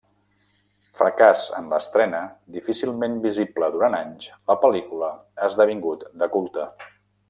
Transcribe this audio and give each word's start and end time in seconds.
Fracàs 1.01 1.43
en 1.57 1.67
l'estrena, 1.73 2.23
difícilment 2.57 3.21
visible 3.29 3.71
durant 3.79 4.01
anys, 4.01 4.33
la 4.53 4.59
pel·lícula 4.67 5.15
ha 5.21 5.55
esdevingut 5.55 6.13
de 6.25 6.35
culte. 6.39 6.71